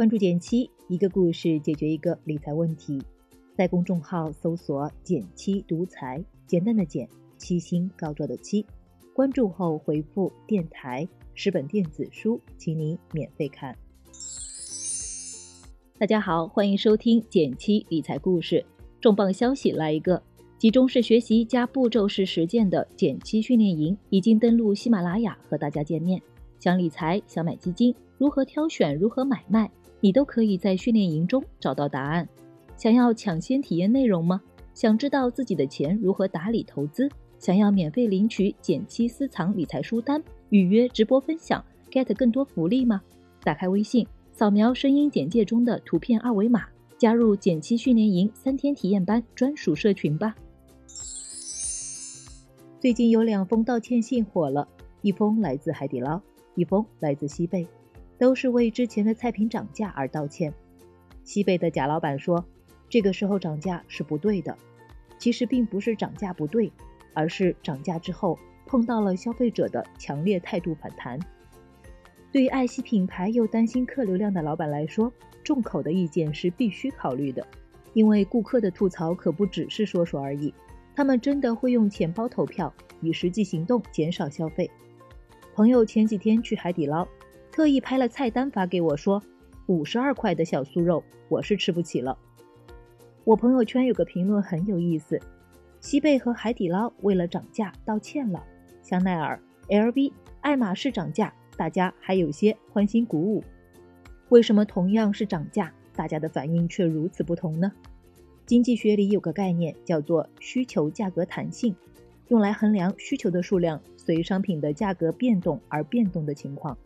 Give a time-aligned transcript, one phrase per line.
[0.00, 3.02] 关注减七，一个故事解决一个理财问题。
[3.54, 7.06] 在公众号搜索“减七独裁，简单的减，
[7.36, 8.64] 七星高照的七。
[9.12, 11.06] 关注后回复“电台”
[11.36, 13.76] 十本电子书，请你免费看。
[15.98, 18.64] 大家好，欢迎收听减七理财故事。
[19.02, 20.22] 重磅消息来一个，
[20.56, 26.22] 集中式学习加步骤式实践的减七训练营已经登陆喜马拉雅，和大家见面。
[26.58, 29.70] 想理财，想买基金，如何挑选，如何买卖？
[30.00, 32.28] 你都可以在训练营中找到答案。
[32.76, 34.40] 想要抢先体验内容吗？
[34.72, 37.08] 想知道自己的钱如何打理投资？
[37.38, 43.00] 想要免费领取减七私藏理财书单，预约直播分享，get 更多福利吗？
[43.42, 46.66] 打开微信，扫描声音简介中的图片二维码，
[46.98, 50.34] 加入减七训练营三天体验班专属社群吧。
[52.78, 54.66] 最近有两封道歉信火了，
[55.02, 56.20] 一封来自海底捞，
[56.54, 57.66] 一封来自西贝。
[58.20, 60.52] 都是为之前的菜品涨价而道歉。
[61.24, 62.44] 西贝的贾老板说
[62.86, 64.54] ：“这个时候涨价是不对的。”
[65.16, 66.70] 其实并不是涨价不对，
[67.14, 71.18] 而是涨价之后碰到了消费者的强烈态度反弹。
[72.30, 75.10] 对于爱惜品牌又担心客流量的老板来说，
[75.42, 77.46] 众口的意见是必须考虑的，
[77.94, 80.52] 因为顾客的吐槽可不只是说说而已，
[80.94, 84.70] 他们真的会用钱包投票，以实际行动减少消费。
[85.54, 87.08] 朋友前几天去海底捞。
[87.52, 89.22] 特意拍了菜单发给我，说
[89.66, 92.16] 五十二块的小酥肉，我是吃不起了。
[93.24, 95.20] 我朋友圈有个评论很有意思：
[95.80, 98.42] 西贝和海底捞为了涨价道歉了，
[98.82, 103.42] 香奈儿、LV、爱马仕涨价，大家还有些欢欣鼓舞。
[104.28, 107.72] 为什么同样是涨价，大家的反应却如此不同呢？
[108.46, 111.74] 经济学里有个概念叫做需求价格弹性，
[112.28, 116.78] 用来衡量需求的数量随商品的价格变动而变动的情况。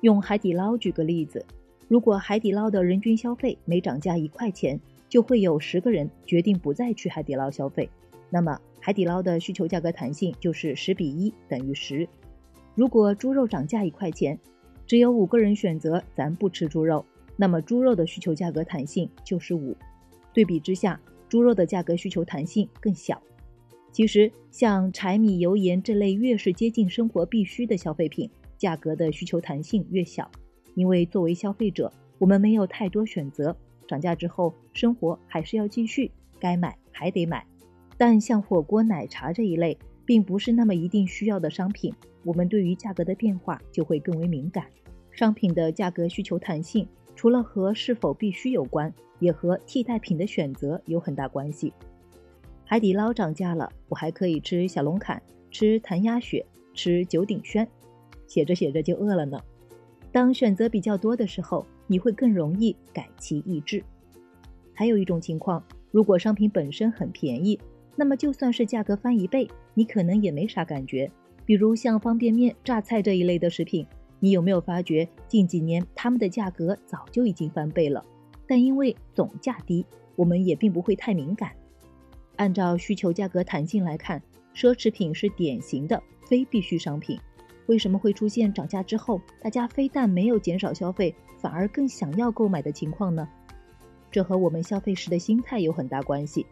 [0.00, 1.44] 用海底捞举个例子，
[1.88, 7.88] 如果海底捞的人均消费每涨价一块钱，就会有十个人决定不再去海底捞消费。
[8.30, 12.08] 那么海底捞的需求价格弹性就是十比一等于十。
[12.74, 14.38] 如果猪肉涨价一块钱，
[14.86, 17.04] 只有五个人选择咱不吃猪肉，
[17.36, 19.76] 那么猪肉的需求价格弹性就是五。
[20.32, 23.20] 对比之下，猪肉的价格需求弹性更小。
[23.90, 28.30] 其实像柴米油盐这类越是接近生活必需的消费品。
[28.58, 30.30] 价格的需求弹性越小，
[30.74, 33.56] 因为作为消费者，我们没有太多选择。
[33.86, 37.46] 涨价之后，生活还是要继续，该买还得买。
[37.96, 44.66] 但像火锅、奶茶这一类，并不是那么一定需要的商品，我们对于价格的变化就会更为敏感。
[45.10, 46.86] 商品的价格需求弹性，
[47.16, 51.72] 除了和是否必须有关，也和替代品的选择有很大关系。
[52.64, 55.20] 海底捞涨价了，我还可以吃小龙坎，
[55.50, 56.44] 吃谭鸭血，
[56.74, 57.66] 吃九鼎轩。
[58.28, 59.40] 写着写着就饿了呢。
[60.12, 63.82] 当选择比较多的时候，你会更容易改其意志。
[64.72, 67.58] 还有一种情况，如果商品本身很便宜，
[67.96, 71.10] 那么就算是价格翻一倍，你可能也没啥感觉。
[71.44, 73.84] 比如像方便面、榨菜这一类的食品，
[74.20, 78.04] 你有没有发觉近几年它们的价格早就已经翻倍了？
[78.46, 79.84] 但因为总价低，
[80.14, 81.52] 我们也并不会太敏感。
[82.36, 84.22] 按照需求价格弹性来看，
[84.54, 87.18] 奢侈品是典型的非必需商品。
[87.68, 93.28] 为什么会出现涨价之后，大家非但没有减少消费，反而更想要购买的情况呢？
[94.10, 96.46] 这和我们消费时的心态有很大关系。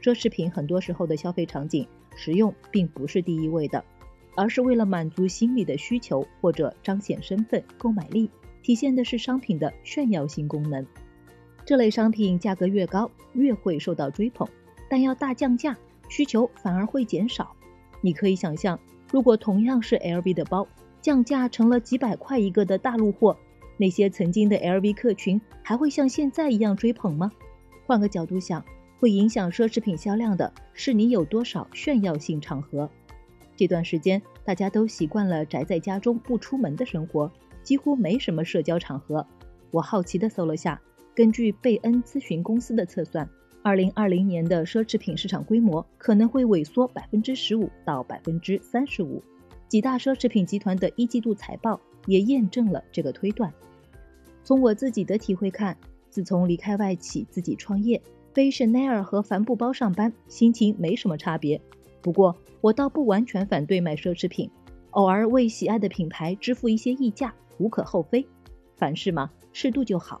[0.00, 1.84] 奢侈品很多时候的消费场景，
[2.14, 3.84] 实用并不是第一位的，
[4.36, 8.30] 而是为了满足心理的需求或者彰显身份、购买力，
[8.62, 10.86] 体现的是商品的炫耀性功能。
[11.66, 14.48] 这类商品价格越高，越会受到追捧，
[14.88, 15.76] 但要大降价，
[16.08, 17.56] 需求反而会减少。
[18.00, 18.78] 你可以想象。
[19.12, 20.66] 如果同样是 LV 的包，
[21.02, 23.36] 降价成了几百块一个的大陆货，
[23.76, 27.30] 那些曾经的 LV 客群还会像现在一样追捧吗？
[27.86, 28.64] 换个角度想，
[28.98, 32.88] 会影响奢侈品销量的是你有多少炫耀性场合。
[33.54, 37.30] 这段时间大家都习惯了宅在家中不出门的生活，
[37.62, 39.26] 几乎没什么社交场合。
[39.70, 40.80] 我好奇的搜了下，
[41.14, 43.28] 根据贝恩咨询公司的测算。
[43.64, 49.22] 二零二零年的奢侈品市场规模可能会萎缩百分之十五到百分之三十五，
[49.68, 53.52] 几大奢侈品集团的一季度财报也验证了这个推断。
[54.42, 55.76] 从我自己的体会看，
[56.10, 58.02] 自从离开外企自己创业，
[58.34, 61.60] 背香奈儿和帆布包上班，心情没什么差别。
[62.00, 64.50] 不过我倒不完全反对买奢侈品，
[64.90, 68.26] 偶尔为喜爱的品牌支付一些溢价无可厚非。
[68.76, 70.20] 凡事嘛，适度就好。